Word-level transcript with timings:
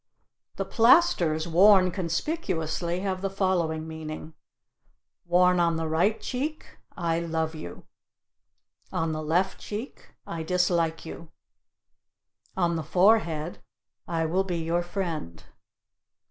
The 0.55 0.65
plasters 0.65 1.47
worn 1.47 1.91
conspicuously 1.91 3.01
have 3.01 3.21
the 3.21 3.29
following 3.29 3.87
meaning: 3.87 4.33
Worn 5.27 5.59
on 5.59 5.75
the 5.75 5.87
right 5.87 6.19
cheek 6.19 6.77
I 6.97 7.19
love 7.19 7.53
you. 7.53 7.85
On 8.91 9.11
the 9.11 9.21
left 9.21 9.59
cheek 9.59 10.09
I 10.25 10.41
dislike 10.41 11.05
you. 11.05 11.29
On 12.57 12.77
the 12.77 12.83
forehead 12.83 13.61
I 14.07 14.25
will 14.25 14.43
be 14.43 14.57
your 14.57 14.81
friend. 14.81 15.43